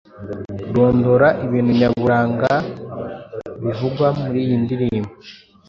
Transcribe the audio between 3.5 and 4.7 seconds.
bivugwa muri iyi